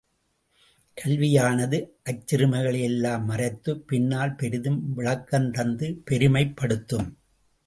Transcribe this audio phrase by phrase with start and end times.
[1.01, 7.17] கல்வியானது அச்சிறுமைகளை யெல்லாம் மறைத்துப் பின்னால் பெரிதும் விளக்கந் தந்து பெருமைப் படுத்தும்.